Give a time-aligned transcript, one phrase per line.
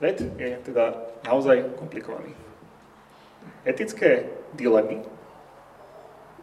[0.00, 0.96] Svet je teda
[1.28, 2.32] naozaj komplikovaný.
[3.68, 5.04] Etické dilemy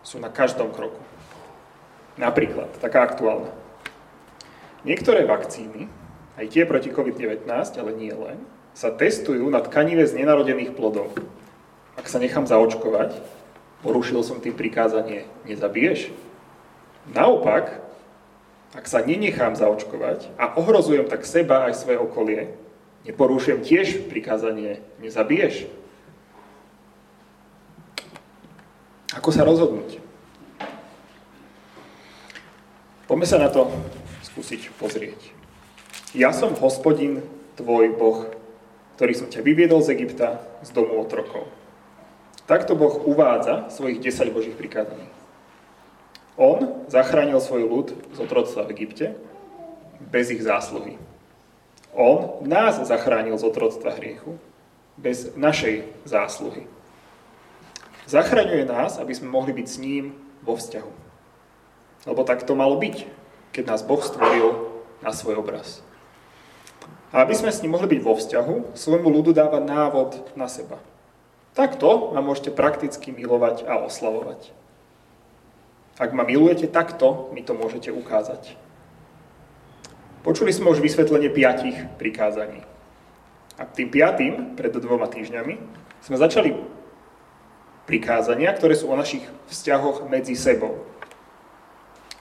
[0.06, 1.02] sú na každom kroku.
[2.21, 3.49] Napríklad, taká aktuálna.
[4.85, 5.89] Niektoré vakcíny,
[6.38, 8.38] aj tie proti COVID-19, ale nie len,
[8.78, 11.17] sa testujú na tkanive z nenarodených plodov.
[11.97, 13.17] Ak sa nechám zaočkovať,
[13.81, 16.13] porušil som tým prikázanie nezabiješ.
[17.09, 17.81] Naopak,
[18.77, 22.66] ak sa nenechám zaočkovať a ohrozujem tak seba aj svoje okolie,
[23.08, 25.72] neporúšujem tiež prikázanie nezabiješ.
[29.16, 30.04] Ako sa rozhodnúť?
[33.08, 33.72] Poďme sa na to
[34.27, 35.18] skúsiť pozrieť.
[36.12, 37.23] Ja som hospodin,
[37.55, 38.27] tvoj Boh,
[38.99, 41.48] ktorý som ťa vyviedol z Egypta, z domu otrokov.
[42.48, 45.08] Takto Boh uvádza svojich 10 Božích prikázaní.
[46.38, 49.18] On zachránil svoj ľud z otroctva v Egypte
[49.99, 51.02] bez ich zásluhy.
[51.98, 54.38] On nás zachránil z otroctva hriechu
[55.02, 56.70] bez našej zásluhy.
[58.05, 60.13] Zachraňuje nás, aby sme mohli byť s ním
[60.46, 60.91] vo vzťahu.
[62.05, 63.10] Lebo tak to malo byť,
[63.49, 64.69] keď nás Boh stvoril
[65.02, 65.81] na svoj obraz.
[67.09, 70.77] A aby sme s ním mohli byť vo vzťahu, svojmu ľudu dáva návod na seba.
[71.58, 74.53] Takto ma môžete prakticky milovať a oslavovať.
[75.97, 78.53] Ak ma milujete takto, mi to môžete ukázať.
[80.28, 82.59] Počuli sme už vysvetlenie piatich prikázaní.
[83.56, 85.56] A tým piatým, pred dvoma týždňami,
[86.03, 86.52] sme začali
[87.88, 90.83] prikázania, ktoré sú o našich vzťahoch medzi sebou.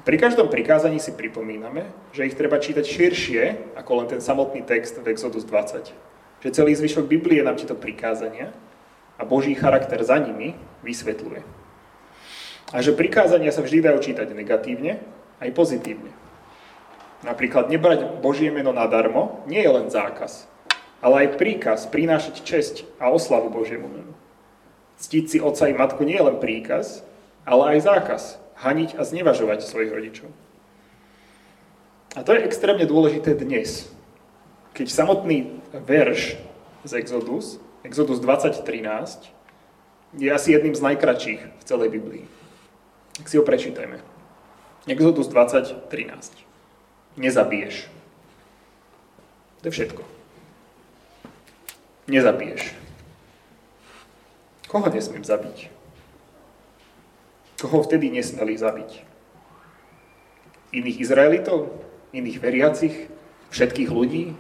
[0.07, 5.03] Pri každom prikázaní si pripomíname, že ich treba čítať širšie ako len ten samotný text
[5.03, 5.91] v Exodus 20.
[6.47, 8.55] Že celý zvyšok Biblie nám tieto prikázania
[9.19, 10.55] a Boží charakter za nimi
[10.87, 11.43] vysvetľuje.
[12.71, 15.03] A že prikázania sa vždy dajú čítať negatívne,
[15.43, 16.26] aj pozitívne.
[17.27, 20.47] Napríklad nebrať Božie meno nadarmo nie je len zákaz,
[21.03, 24.15] ale aj príkaz prinášať česť a oslavu Božiemu menu.
[25.03, 27.03] Ctiť si otca i matku nie je len príkaz,
[27.43, 28.23] ale aj zákaz
[28.63, 30.31] haniť a znevažovať svojich rodičov.
[32.15, 33.91] A to je extrémne dôležité dnes,
[34.73, 36.39] keď samotný verš
[36.87, 39.35] z Exodus, Exodus 20.13,
[40.17, 42.25] je asi jedným z najkračších v celej Biblii.
[43.19, 43.99] Tak si ho prečítajme.
[44.87, 46.46] Exodus 20, 13.
[47.17, 47.89] Nezabiješ.
[49.61, 50.03] To je všetko.
[52.07, 52.77] Nezabiješ.
[54.69, 55.73] Koho nesmiem zabiť?
[57.57, 58.91] Koho vtedy nesmeli zabiť?
[60.77, 61.73] Iných Izraelitov?
[62.13, 62.95] Iných veriacich?
[63.51, 64.37] Všetkých ľudí?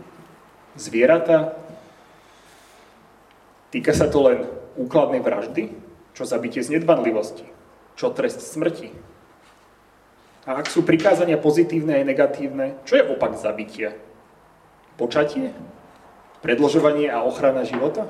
[0.76, 1.56] Zvieratá?
[3.72, 4.38] Týka sa to len
[4.76, 5.72] úkladnej vraždy?
[6.12, 7.56] Čo zabitie z nedbanlivosti?
[7.97, 8.93] čo trest smrti.
[10.46, 13.98] A ak sú prikázania pozitívne aj negatívne, čo je opak zabitia?
[14.94, 15.50] Počatie?
[16.38, 18.06] Predložovanie a ochrana života?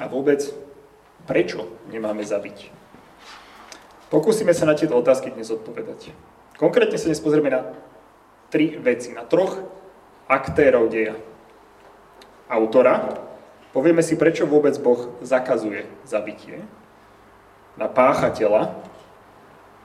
[0.00, 0.40] A vôbec,
[1.28, 2.72] prečo nemáme zabiť?
[4.08, 6.16] Pokúsime sa na tieto otázky dnes odpovedať.
[6.56, 7.76] Konkrétne sa dnes pozrieme na
[8.48, 9.60] tri veci, na troch
[10.32, 11.16] aktérov deja.
[12.48, 13.20] Autora,
[13.76, 16.64] povieme si, prečo vôbec Boh zakazuje zabitie
[17.76, 18.91] na páchateľa,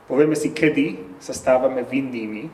[0.07, 2.49] povieme si, kedy sa stávame vinnými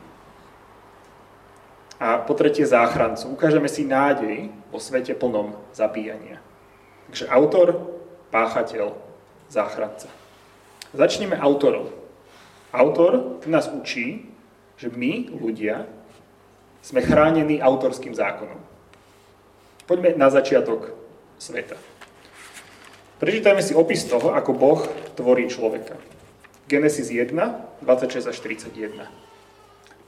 [2.02, 3.30] a po tretie záchrancu.
[3.32, 6.42] Ukážeme si nádej vo svete plnom zabíjania.
[7.08, 7.68] Takže autor,
[8.34, 8.98] páchateľ,
[9.46, 10.10] záchranca.
[10.90, 11.90] Začneme autorom.
[12.74, 14.26] Autor nás učí,
[14.74, 15.86] že my, ľudia,
[16.82, 18.58] sme chránení autorským zákonom.
[19.86, 20.92] Poďme na začiatok
[21.38, 21.78] sveta.
[23.22, 24.80] Prečítajme si opis toho, ako Boh
[25.14, 25.96] tvorí človeka.
[26.64, 27.36] Genesis 1,
[27.84, 29.04] 26 až 31.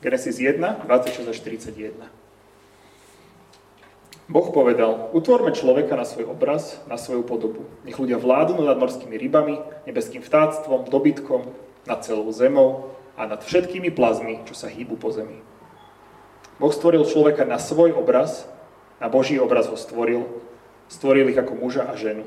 [0.00, 1.92] Genesis 1, 26 až 31.
[4.26, 7.62] Boh povedal, utvorme človeka na svoj obraz, na svoju podobu.
[7.86, 11.46] Nech ľudia vládnu nad morskými rybami, nebeským vtáctvom, dobytkom,
[11.86, 15.38] nad celou zemou a nad všetkými plazmy, čo sa hýbu po zemi.
[16.58, 18.48] Boh stvoril človeka na svoj obraz,
[18.98, 20.26] na Boží obraz ho stvoril,
[20.90, 22.26] stvoril ich ako muža a ženu.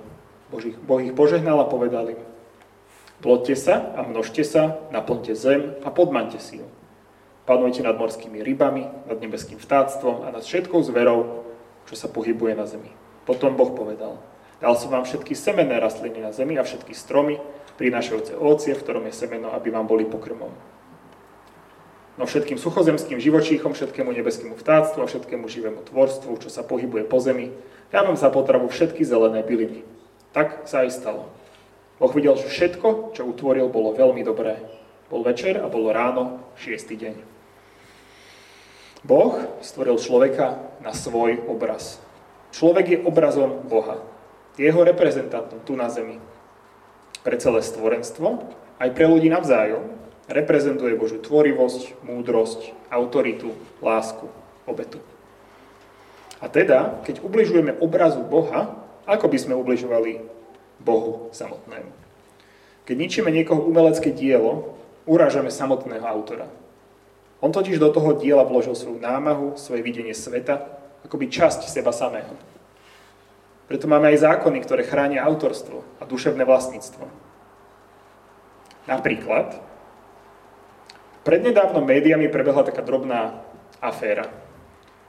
[0.87, 2.21] Boh ich požehnal a povedal im,
[3.19, 6.67] plodte sa a množte sa, naplňte zem a podmante si ju.
[7.49, 11.49] Panujte nad morskými rybami, nad nebeským vtáctvom a nad všetkou zverou,
[11.89, 12.93] čo sa pohybuje na zemi.
[13.25, 14.21] Potom Boh povedal,
[14.61, 17.41] dal som vám všetky semenné rastliny na zemi a všetky stromy,
[17.81, 20.51] prinášajúce ovocie, v ktorom je semeno, aby vám boli pokrmom.
[22.19, 27.17] No všetkým suchozemským živočíchom, všetkému nebeskému vtáctvu a všetkému živému tvorstvu, čo sa pohybuje po
[27.23, 27.55] zemi,
[27.95, 29.87] dávam za potravu všetky zelené byliny.
[30.35, 31.31] Tak sa aj stalo.
[31.99, 34.63] Boh videl, že všetko, čo utvoril, bolo veľmi dobré.
[35.11, 37.15] Bol večer a bolo ráno, šiestý deň.
[39.03, 41.99] Boh stvoril človeka na svoj obraz.
[42.55, 43.99] Človek je obrazom Boha.
[44.55, 46.19] Je jeho reprezentantom tu na zemi.
[47.23, 48.47] Pre celé stvorenstvo,
[48.79, 49.99] aj pre ľudí navzájom.
[50.29, 54.29] Reprezentuje Božiu tvorivosť, múdrosť, autoritu, lásku,
[54.69, 55.01] obetu.
[56.39, 58.77] A teda, keď ubližujeme obrazu Boha,
[59.09, 60.38] ako by sme ubližovali
[60.79, 61.91] Bohu samotnému?
[62.89, 66.49] Keď ničíme niekoho umelecké dielo, urážame samotného autora.
[67.39, 70.65] On totiž do toho diela vložil svoju námahu, svoje videnie sveta,
[71.05, 72.35] akoby časť seba samého.
[73.69, 77.05] Preto máme aj zákony, ktoré chránia autorstvo a duševné vlastníctvo.
[78.89, 79.61] Napríklad,
[81.21, 83.45] prednedávno médiami prebehla taká drobná
[83.77, 84.25] aféra.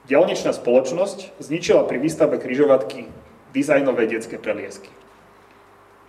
[0.05, 3.09] Dialnečná spoločnosť zničila pri výstave kryžovatky
[3.57, 4.93] dizajnové detské preliesky.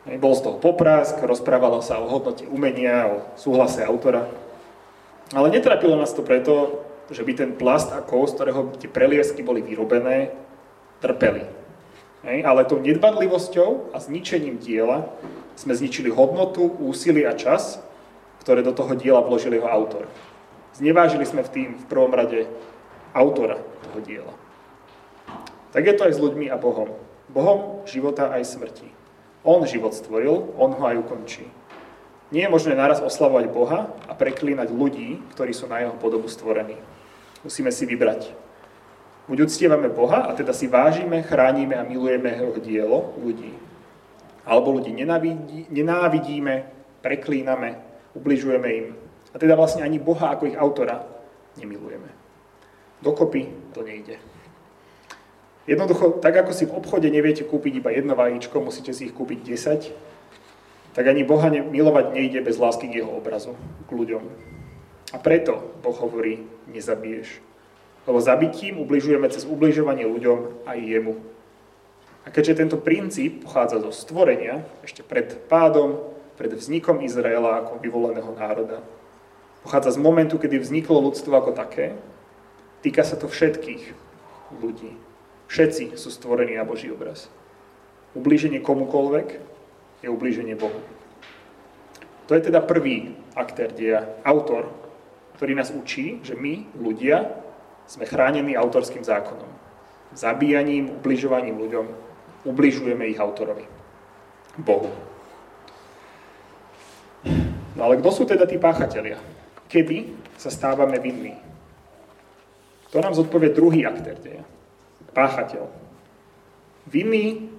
[0.01, 4.25] Bol z toho poprask, rozprávalo sa o hodnote umenia, o súhlase autora.
[5.29, 6.81] Ale netrapilo nás to preto,
[7.13, 10.33] že by ten plast a kov, z ktorého tie preliesky boli vyrobené,
[11.03, 11.45] trpeli.
[12.21, 15.09] Hej, ale tou nedbanlivosťou a zničením diela
[15.57, 17.81] sme zničili hodnotu, úsilie a čas,
[18.41, 20.09] ktoré do toho diela vložil jeho autor.
[20.77, 22.49] Znevážili sme v tým v prvom rade
[23.13, 24.33] autora toho diela.
[25.73, 26.89] Tak je to aj s ľuďmi a Bohom.
[27.29, 29.00] Bohom života aj smrti.
[29.41, 31.49] On život stvoril, on ho aj ukončí.
[32.31, 36.79] Nie je možné naraz oslavovať Boha a preklínať ľudí, ktorí sú na jeho podobu stvorení.
[37.43, 38.31] Musíme si vybrať.
[39.27, 43.51] Buď uctievame Boha a teda si vážime, chránime a milujeme jeho dielo ľudí.
[44.47, 46.71] Alebo ľudí nenávidí, nenávidíme,
[47.03, 47.81] preklíname,
[48.15, 48.87] ubližujeme im.
[49.33, 51.03] A teda vlastne ani Boha ako ich autora
[51.59, 52.09] nemilujeme.
[53.01, 54.30] Dokopy to nejde.
[55.71, 59.39] Jednoducho, tak ako si v obchode neviete kúpiť iba jedno vajíčko, musíte si ich kúpiť
[59.39, 63.55] 10, tak ani Boha milovať nejde bez lásky k jeho obrazu,
[63.87, 64.19] k ľuďom.
[65.15, 67.39] A preto Boh hovorí, nezabiješ.
[68.03, 71.15] Lebo zabitím ubližujeme cez ubližovanie ľuďom aj jemu.
[72.27, 76.03] A keďže tento princíp pochádza zo stvorenia, ešte pred pádom,
[76.35, 78.83] pred vznikom Izraela ako vyvoleného národa,
[79.63, 81.95] pochádza z momentu, kedy vzniklo ľudstvo ako také,
[82.83, 83.95] týka sa to všetkých
[84.59, 85.10] ľudí.
[85.51, 87.27] Všetci sú stvorení na Boží obraz.
[88.15, 89.43] Ublíženie komukolvek
[89.99, 90.79] je ublíženie Bohu.
[92.27, 94.81] To je teda prvý aktér deja, autor
[95.41, 97.33] ktorý nás učí, že my, ľudia,
[97.89, 99.49] sme chránení autorským zákonom.
[100.13, 101.85] Zabíjaním, ubližovaním ľuďom
[102.45, 103.65] ubližujeme ich autorovi.
[104.61, 104.93] Bohu.
[107.73, 109.17] No ale kto sú teda tí páchatelia?
[109.65, 111.33] Kedy sa stávame vinní?
[112.93, 114.45] To nám zodpovie druhý aktér deja.
[115.11, 115.67] Páchateľ.
[116.87, 117.51] Vinní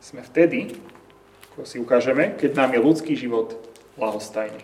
[0.00, 0.76] sme vtedy,
[1.52, 3.56] ako si ukážeme, keď nám je ľudský život
[3.96, 4.60] lahostajný.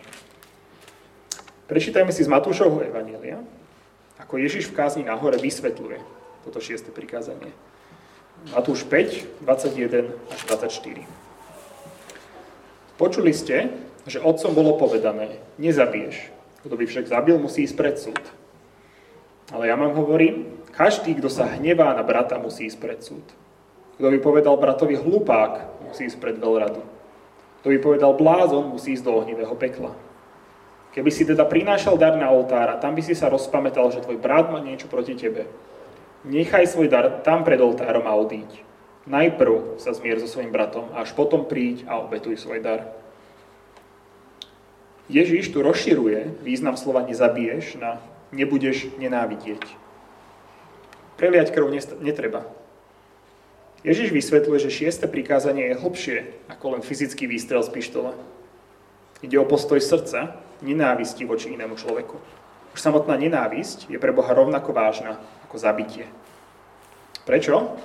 [1.65, 3.41] Prečítajme si z Matúšovho Evanielia,
[4.21, 5.97] ako Ježiš v kázni na hore vysvetľuje
[6.45, 7.49] toto šieste prikázanie.
[8.51, 11.07] Matúš 5, 21 až 24.
[12.99, 13.73] Počuli ste,
[14.05, 16.29] že otcom bolo povedané, nezabiješ.
[16.61, 18.21] Kto by však zabil, musí ísť pred súd.
[19.49, 23.23] Ale ja vám hovorím, každý, kto sa hnevá na brata, musí ísť pred súd.
[23.95, 26.81] Kto by povedal bratovi hlupák, musí ísť pred veľradu.
[27.61, 29.93] Kto by povedal blázon, musí ísť do ohnivého pekla.
[30.93, 34.21] Keby si teda prinášal dar na oltár a tam by si sa rozpamätal, že tvoj
[34.21, 35.49] brat má niečo proti tebe,
[36.25, 38.61] nechaj svoj dar tam pred oltárom a odíď.
[39.03, 42.93] Najprv sa zmier so svojim bratom, až potom príď a obetuj svoj dar.
[45.11, 47.99] Ježiš tu rozširuje význam slova nezabiješ na
[48.31, 49.82] nebudeš nenávidieť.
[51.23, 51.71] Preliať krv
[52.03, 52.43] netreba.
[53.87, 56.17] Ježiš vysvetľuje, že šieste prikázanie je hlbšie
[56.51, 58.11] ako len fyzický výstrel z pištola.
[59.23, 62.19] Ide o postoj srdca, nenávisti voči inému človeku.
[62.75, 65.15] Už samotná nenávisť je pre Boha rovnako vážna
[65.47, 66.11] ako zabitie.
[67.23, 67.79] Prečo?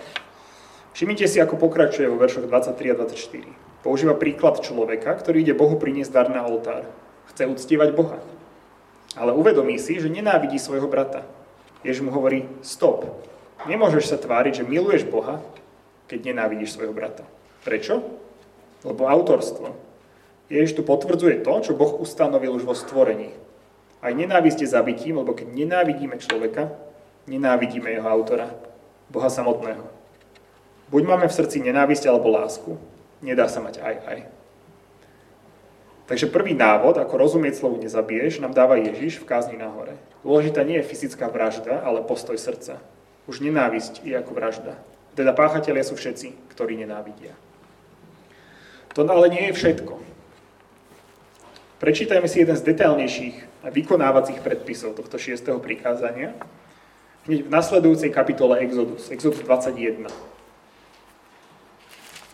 [0.98, 3.86] Všimnite si, ako pokračuje vo veršoch 23 a 24.
[3.86, 6.90] Používa príklad človeka, ktorý ide Bohu priniesť dar na oltár.
[7.30, 8.18] Chce uctievať Boha.
[9.14, 11.22] Ale uvedomí si, že nenávidí svojho brata.
[11.86, 13.27] Jež mu hovorí, stop.
[13.66, 15.42] Nemôžeš sa tváriť, že miluješ Boha,
[16.06, 17.26] keď nenávidíš svojho brata.
[17.66, 18.06] Prečo?
[18.86, 19.74] Lebo autorstvo,
[20.46, 23.34] Ježiš tu potvrdzuje to, čo Boh ustanovil už vo stvorení.
[23.98, 26.70] Aj nenávisť je zabitím, lebo keď nenávidíme človeka,
[27.26, 28.54] nenávidíme jeho autora,
[29.10, 29.82] Boha samotného.
[30.88, 32.80] Buď máme v srdci nenávisť alebo lásku,
[33.20, 34.18] nedá sa mať aj aj.
[36.08, 40.00] Takže prvý návod, ako rozumieť slovu nezabiješ, nám dáva Ježiš v kázni na hore.
[40.24, 42.80] Dôležitá nie je fyzická vražda, ale postoj srdca.
[43.28, 44.80] Už nenávisť je ako vražda.
[45.12, 47.36] Teda páchatelia sú všetci, ktorí nenávidia.
[48.96, 50.00] To ale nie je všetko.
[51.78, 53.36] Prečítajme si jeden z detailnejších
[53.70, 56.34] vykonávacích predpisov tohto šiestého prikázania
[57.30, 60.08] hneď v nasledujúcej kapitole Exodus, Exodus 21.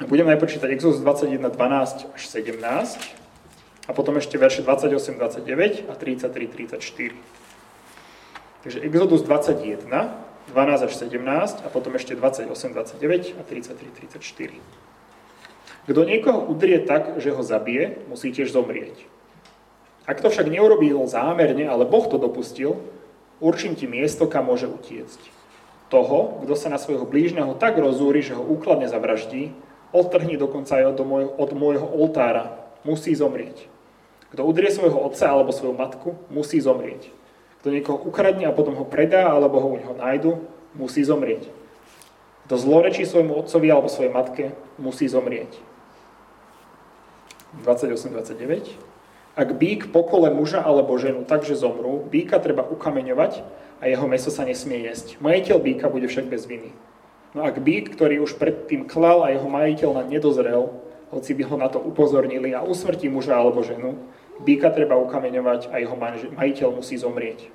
[0.09, 2.57] Budem najprv čítať Exodus 21, 12 až 17
[3.85, 7.13] a potom ešte verše 28, 29 a 33, 34.
[8.65, 9.93] Takže Exodus 21,
[10.53, 14.61] 12 až 17 a potom ešte 28, 29 a 33, 34.
[15.85, 19.05] Kto niekoho udrie tak, že ho zabije, musí tiež zomrieť.
[20.05, 22.81] Ak to však neurobil zámerne, ale Boh to dopustil,
[23.41, 25.21] určím ti miesto, kam môže utiecť.
[25.89, 29.53] Toho, kto sa na svojho blížneho tak rozúri, že ho úkladne zavraždí,
[29.93, 33.69] odtrhni dokonca aj od môjho, od môjho oltára, musí zomrieť.
[34.33, 37.13] Kto udrie svojho otca alebo svoju matku, musí zomrieť.
[37.65, 40.37] Kto niekoho ukradne a potom ho predá alebo ho u neho nájdu,
[40.77, 41.49] musí zomrieť.
[42.45, 45.49] Kto zlorečí svojmu otcovi alebo svojej matke, musí zomrieť.
[47.65, 48.69] 28-29.
[49.33, 53.41] Ak bík pokole muža alebo ženu takže zomrú, býka treba ukameňovať
[53.81, 55.17] a jeho meso sa nesmie jesť.
[55.25, 56.69] Majiteľ býka bude však bez viny.
[57.33, 60.69] No ak bík, ktorý už predtým klal a jeho majiteľ na nedozrel,
[61.09, 63.97] hoci by ho na to upozornili a usmrtí muža alebo ženu,
[64.43, 65.95] býka treba ukameňovať a jeho
[66.35, 67.47] majiteľ musí zomrieť.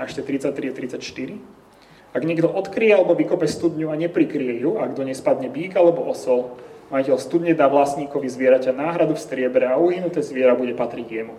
[0.00, 2.16] A ešte 33 a 34.
[2.16, 6.08] Ak niekto odkrie alebo vykope studňu a neprikrie ju, ak do nej spadne bík alebo
[6.08, 11.34] osol, Majiteľ studne dá vlastníkovi zvieraťa náhradu v striebre a uhynuté zviera bude patriť jemu.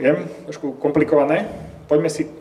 [0.00, 1.44] Viem, trošku komplikované.
[1.84, 2.32] Poďme si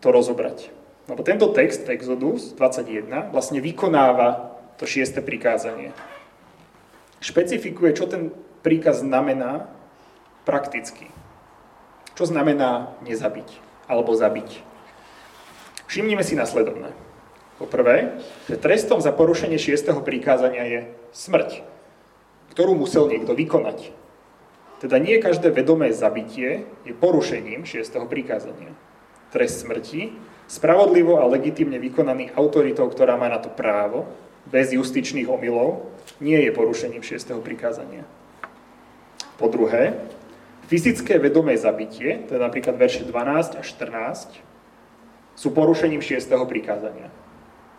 [0.00, 0.72] to rozobrať.
[1.06, 5.92] Lebo tento text, Exodus 21, vlastne vykonáva to šieste prikázanie.
[7.26, 8.30] Špecifikuje, čo ten
[8.62, 9.66] príkaz znamená
[10.46, 11.10] prakticky.
[12.14, 13.50] Čo znamená nezabiť
[13.90, 14.62] alebo zabiť.
[15.90, 16.94] Všimnime si nasledovné.
[17.58, 20.80] Poprvé, že trestom za porušenie šiestého prikázania je
[21.10, 21.66] smrť,
[22.54, 23.90] ktorú musel niekto vykonať.
[24.78, 28.70] Teda nie každé vedomé zabitie je porušením šiestého prikázania.
[29.34, 30.14] Trest smrti,
[30.46, 34.06] spravodlivo a legitimne vykonaný autoritou, ktorá má na to právo,
[34.46, 38.04] bez justičných omylov, nie je porušením šiestého prikázania.
[39.36, 40.00] Po druhé,
[40.66, 44.40] fyzické vedomé zabitie, teda napríklad verše 12 a 14,
[45.36, 47.12] sú porušením šiestého prikázania.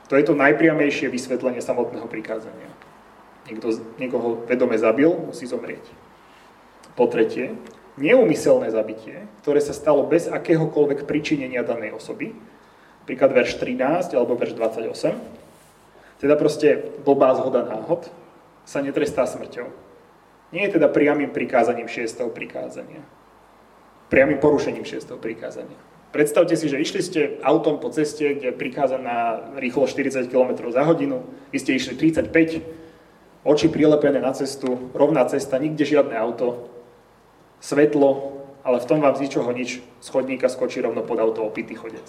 [0.07, 2.69] To je to najpriamejšie vysvetlenie samotného prikázania.
[3.49, 5.83] Niekto niekoho vedome zabil, musí zomrieť.
[6.95, 7.57] Po tretie,
[7.97, 12.37] neumyselné zabitie, ktoré sa stalo bez akéhokoľvek pričinenia danej osoby,
[13.09, 15.46] príklad verš 13 alebo verš 28,
[16.17, 18.09] teda proste blbá zhoda náhod,
[18.67, 19.69] sa netrestá smrťou.
[20.51, 22.27] Nie je teda priamým prikázaním 6.
[22.31, 23.03] prikázania.
[24.07, 25.15] Priamým porušením 6.
[25.19, 25.75] prikázania.
[26.11, 30.87] Predstavte si, že išli ste autom po ceste, kde je prikázaná rýchlo 40 km za
[30.87, 31.21] hodinu,
[31.51, 32.63] vy ste išli 35,
[33.43, 36.71] oči prilepené na cestu, rovná cesta, nikde žiadne auto,
[37.59, 41.75] svetlo, ale v tom vám z ničoho nič z chodníka skočí rovno pod auto opitý
[41.75, 42.03] chodec.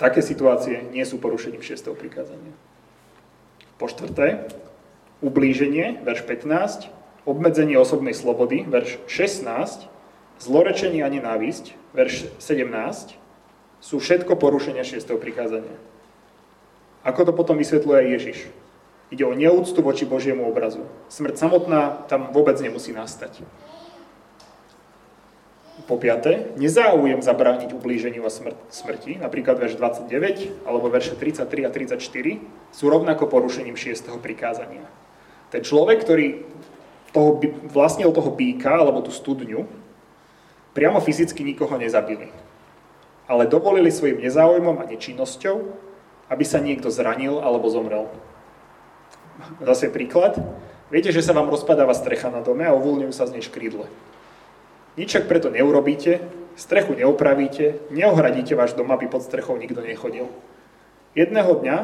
[0.00, 1.92] Také situácie nie sú porušením 6.
[1.92, 2.56] prikázania.
[3.76, 4.48] Po štvrté,
[5.20, 6.88] ublíženie, verš 15,
[7.28, 9.92] obmedzenie osobnej slobody, verš 16,
[10.40, 13.12] Zlorečenie a nenávisť, verš 17,
[13.84, 15.04] sú všetko porušenia 6.
[15.20, 15.76] prikázania.
[17.04, 18.48] Ako to potom vysvetľuje Ježiš?
[19.12, 20.88] Ide o neúctu voči Božiemu obrazu.
[21.12, 23.44] Smrť samotná tam vôbec nemusí nastať.
[25.90, 31.70] Po piaté, nezáujem zabrániť ublíženiu a smr- smrti, napríklad verš 29 alebo verše 33 a
[31.74, 31.98] 34,
[32.70, 34.06] sú rovnako porušením 6.
[34.22, 34.86] prikázania.
[35.50, 36.46] Ten človek, ktorý
[37.10, 37.42] toho,
[37.74, 39.66] vlastnil toho býka alebo tú studňu,
[40.70, 42.30] Priamo fyzicky nikoho nezabili,
[43.26, 45.56] ale dovolili svojim nezáujmom a nečinnosťou,
[46.30, 48.06] aby sa niekto zranil alebo zomrel.
[49.58, 50.38] Zase príklad.
[50.94, 53.90] Viete, že sa vám rozpadáva strecha na dome a uvoľňujú sa z nej škrídle.
[54.98, 56.18] Nič však preto neurobíte,
[56.58, 60.26] strechu neopravíte, neohradíte váš dom, aby pod strechou nikto nechodil.
[61.14, 61.76] Jedného dňa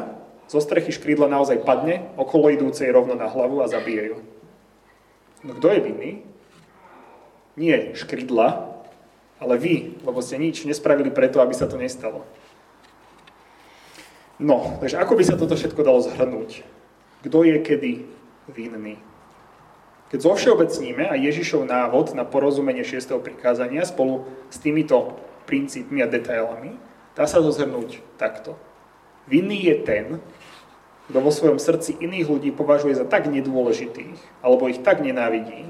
[0.47, 4.17] zo strechy škrídla naozaj padne, okolo idúcej rovno na hlavu a zabije ju.
[5.43, 6.11] No kto je vinný?
[7.59, 8.79] Nie škrídla,
[9.37, 12.23] ale vy, lebo ste nič nespravili preto, aby sa to nestalo.
[14.37, 16.61] No, takže ako by sa toto všetko dalo zhrnúť?
[17.25, 17.91] Kto je kedy
[18.53, 19.01] vinný?
[20.07, 23.11] Keď zovšeobecníme a Ježišov návod na porozumenie 6.
[23.19, 26.79] prikázania spolu s týmito princípmi a detailami,
[27.11, 28.55] dá sa zhrnúť takto.
[29.27, 30.05] Vinný je ten,
[31.11, 35.67] kto vo svojom srdci iných ľudí považuje za tak nedôležitých, alebo ich tak nenávidí,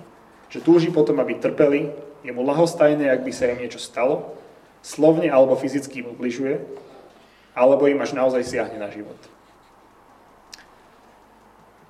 [0.54, 1.90] že túži potom, aby trpeli
[2.22, 4.38] je mu lahostajné, ak by sa im niečo stalo,
[4.86, 6.62] slovne alebo fyzicky im ubližuje,
[7.58, 9.18] alebo im až naozaj siahne na život.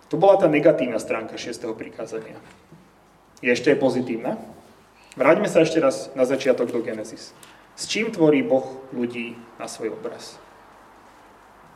[0.07, 1.67] To bola tá negatívna stránka 6.
[1.75, 2.39] prikázania.
[3.43, 4.39] Je ešte aj pozitívna?
[5.19, 7.35] Vráťme sa ešte raz na začiatok do Genesis.
[7.75, 10.39] S čím tvorí Boh ľudí na svoj obraz?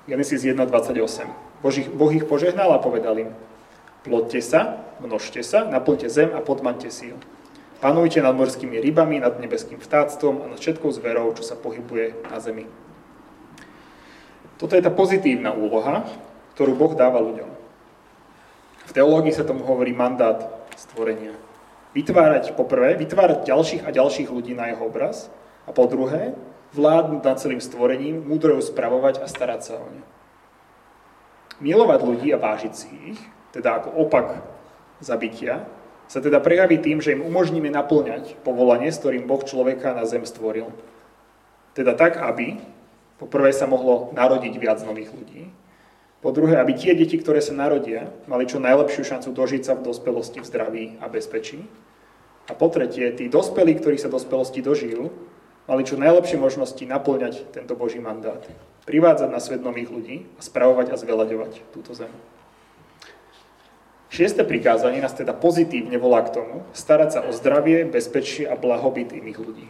[0.07, 1.61] Genesis 1.28.
[1.93, 3.29] Boh ich požehnal a povedal im,
[4.01, 7.17] plodte sa, množte sa, naplňte zem a podmante si ju.
[7.81, 12.37] Panujte nad morskými rybami, nad nebeským vtáctvom a nad všetkou zverou, čo sa pohybuje na
[12.41, 12.65] zemi.
[14.57, 16.05] Toto je tá pozitívna úloha,
[16.57, 17.60] ktorú Boh dáva ľuďom.
[18.91, 21.31] V teológii sa tomu hovorí mandát stvorenia.
[21.95, 25.31] Vytvárať poprvé, vytvárať ďalších a ďalších ľudí na jeho obraz
[25.63, 26.35] a po druhé,
[26.75, 30.03] vládnuť nad celým stvorením, múdro ju spravovať a starať sa o ne.
[31.63, 33.19] Milovať ľudí a vážiť si ich,
[33.55, 34.43] teda ako opak
[34.99, 35.63] zabitia,
[36.11, 40.27] sa teda prejaví tým, že im umožníme naplňať povolanie, s ktorým Boh človeka na zem
[40.27, 40.67] stvoril.
[41.71, 42.59] Teda tak, aby
[43.15, 45.47] po prvé sa mohlo narodiť viac nových ľudí,
[46.21, 49.89] po druhé, aby tie deti, ktoré sa narodia, mali čo najlepšiu šancu dožiť sa v
[49.89, 51.65] dospelosti v zdraví a bezpečí.
[52.45, 55.09] A po tretie, tí dospelí, ktorí sa dospelosti dožijú,
[55.65, 58.41] mali čo najlepšie možnosti naplňať tento Boží mandát.
[58.85, 62.13] Privádzať na svet nových ľudí a spravovať a zveľaďovať túto zem.
[64.11, 69.15] Šieste prikázanie nás teda pozitívne volá k tomu, starať sa o zdravie, bezpečie a blahobyt
[69.15, 69.67] iných ľudí.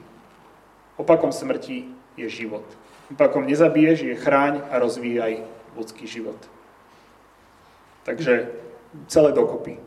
[0.97, 2.65] Opakom smrti je život.
[3.13, 6.37] Opakom nezabiješ je chráň a rozvíjaj ľudský život.
[8.03, 8.49] Takže
[9.07, 9.77] celé dokopy.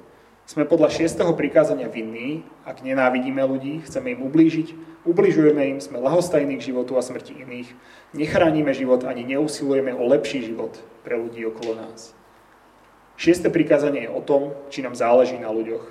[0.44, 4.76] Sme podľa šiestého prikázania vinní, ak nenávidíme ľudí, chceme im ublížiť,
[5.08, 7.72] ubližujeme im, sme lahostajní k životu a smrti iných,
[8.12, 12.12] nechránime život ani neusilujeme o lepší život pre ľudí okolo nás.
[13.16, 15.86] Šieste prikázanie je o tom, či nám záleží na ľuďoch.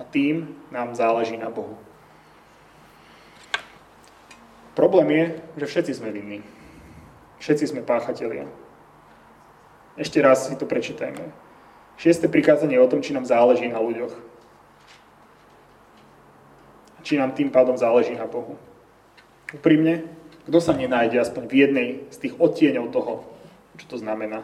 [0.00, 1.78] A tým nám záleží na Bohu.
[4.72, 5.24] Problém je,
[5.62, 6.40] že všetci sme vinní.
[7.38, 8.48] Všetci sme páchatelia.
[9.96, 11.20] Ešte raz si to prečítajme.
[12.00, 14.14] Šieste prikázanie je o tom, či nám záleží na ľuďoch.
[17.04, 18.56] Či nám tým pádom záleží na Bohu.
[19.52, 20.08] Úprimne,
[20.48, 23.26] kto sa nenájde aspoň v jednej z tých odtieňov toho,
[23.76, 24.42] čo to znamená.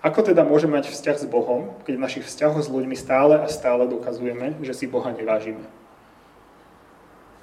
[0.00, 3.46] Ako teda môžeme mať vzťah s Bohom, keď v našich vzťahoch s ľuďmi stále a
[3.52, 5.68] stále dokazujeme, že si Boha nevážime?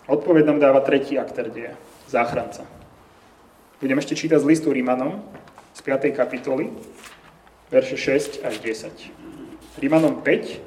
[0.10, 1.78] Odpoveď nám dáva tretí aktér deje,
[2.10, 2.66] záchranca.
[3.78, 5.22] Budem ešte čítať z listu Rímanom,
[5.78, 6.10] z 5.
[6.18, 6.74] kapitoly,
[7.70, 8.90] verše 6 až 10.
[9.78, 10.58] Rímanom 5,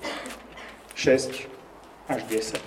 [0.94, 1.50] 6
[2.06, 2.62] až 10.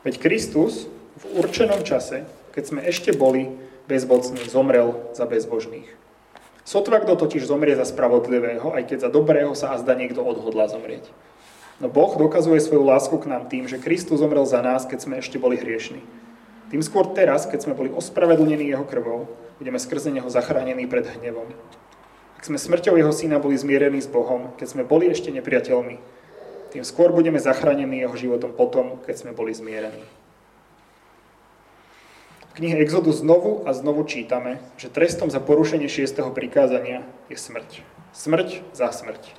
[0.00, 0.88] Veď Kristus
[1.20, 2.24] v určenom čase,
[2.56, 3.52] keď sme ešte boli
[3.84, 5.92] bezmocní, zomrel za bezbožných.
[6.64, 11.12] Sotva kto totiž zomrie za spravodlivého, aj keď za dobrého sa azda niekto odhodla zomrieť.
[11.84, 15.20] No Boh dokazuje svoju lásku k nám tým, že Kristus zomrel za nás, keď sme
[15.20, 16.00] ešte boli hriešni.
[16.72, 19.28] Tým skôr teraz, keď sme boli ospravedlnení jeho krvou,
[19.60, 21.52] budeme skrze neho zachránení pred hnevom.
[22.40, 26.00] Ak sme smrťou jeho syna boli zmierení s Bohom, keď sme boli ešte nepriateľmi,
[26.72, 30.00] tým skôr budeme zachránení jeho životom potom, keď sme boli zmierení.
[32.50, 37.84] V knihe Exodus znovu a znovu čítame, že trestom za porušenie šiestého prikázania je smrť.
[38.16, 39.36] Smrť za smrť.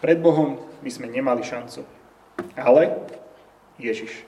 [0.00, 1.82] Pred Bohom by sme nemali šancu.
[2.56, 3.04] Ale
[3.76, 4.24] Ježiš.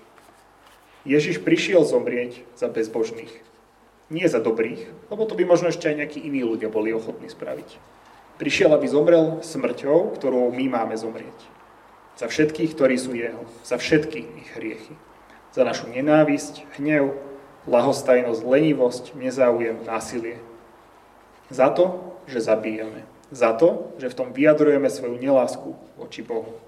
[1.07, 3.52] Ježiš prišiel zomrieť za bezbožných
[4.13, 7.81] nie za dobrých, lebo to by možno ešte aj nejakí iní ľudia boli ochotní spraviť.
[8.37, 11.39] Prišiel, aby zomrel smrťou, ktorou my máme zomrieť.
[12.21, 13.41] Za všetkých, ktorí sú jeho.
[13.65, 14.95] Za všetky ich hriechy.
[15.57, 17.17] Za našu nenávisť, hnev,
[17.65, 20.37] lahostajnosť, lenivosť, nezáujem, násilie.
[21.49, 23.09] Za to, že zabíjame.
[23.33, 26.61] Za to, že v tom vyjadrujeme svoju nelásku voči Bohu.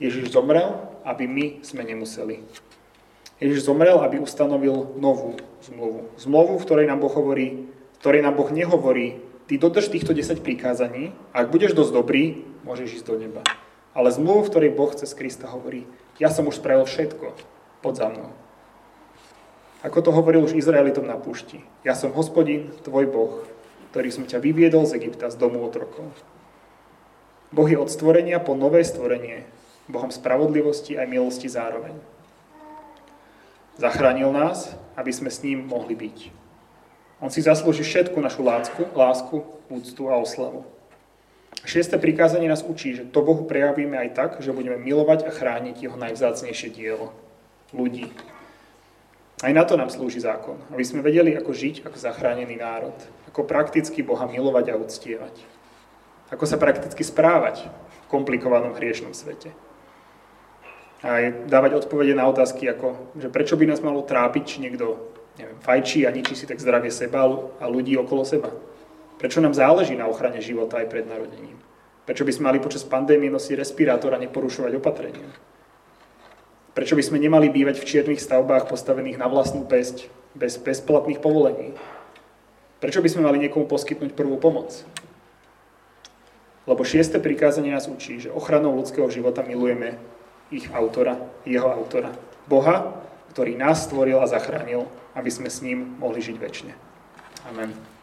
[0.00, 2.40] Ježiš zomrel, aby my sme nemuseli.
[3.42, 5.34] Ježiš zomrel, aby ustanovil novú
[5.66, 6.06] zmluvu.
[6.14, 9.18] Zmluvu, v ktorej nám Boh hovorí, v ktorej nám Boh nehovorí,
[9.50, 13.42] ty dodrž týchto 10 prikázaní, a ak budeš dosť dobrý, môžeš ísť do neba.
[13.94, 15.86] Ale zmluvu, v ktorej Boh cez Krista hovorí,
[16.22, 17.34] ja som už spravil všetko,
[17.82, 18.30] pod za mnou.
[19.84, 21.60] Ako to hovoril už Izraelitom na púšti.
[21.84, 23.44] Ja som hospodin, tvoj Boh,
[23.92, 26.08] ktorý som ťa vyviedol z Egypta, z domu otrokov.
[27.52, 29.46] Boh je od stvorenia po nové stvorenie,
[29.84, 32.13] Bohom spravodlivosti aj milosti zároveň.
[33.74, 36.18] Zachránil nás, aby sme s ním mohli byť.
[37.18, 40.62] On si zaslúži všetku našu lásku, lásku úctu a oslavu.
[41.64, 45.80] Šiesté prikázanie nás učí, že to Bohu prejavíme aj tak, že budeme milovať a chrániť
[45.80, 47.10] jeho najvzácnejšie dielo,
[47.72, 48.12] ľudí.
[49.42, 52.94] Aj na to nám slúži zákon, aby sme vedeli, ako žiť ako zachránený národ,
[53.26, 55.34] ako prakticky Boha milovať a uctievať.
[56.30, 59.50] Ako sa prakticky správať v komplikovanom hriešnom svete
[61.04, 65.58] aj dávať odpovede na otázky, ako, že prečo by nás malo trápiť, či niekto neviem,
[65.60, 67.28] fajčí a ničí si tak zdravie seba
[67.60, 68.48] a ľudí okolo seba.
[69.20, 71.60] Prečo nám záleží na ochrane života aj pred narodením?
[72.08, 75.28] Prečo by sme mali počas pandémie nosiť respirátor a neporušovať opatrenia?
[76.74, 81.78] Prečo by sme nemali bývať v čiernych stavbách postavených na vlastnú pesť, bez bezplatných povolení?
[82.82, 84.84] Prečo by sme mali niekomu poskytnúť prvú pomoc?
[86.66, 89.96] Lebo šieste prikázanie nás učí, že ochranou ľudského života milujeme
[90.50, 92.12] ich autora, jeho autora.
[92.44, 93.00] Boha,
[93.32, 94.84] ktorý nás stvoril a zachránil,
[95.16, 96.72] aby sme s ním mohli žiť väčšine.
[97.48, 97.93] Amen.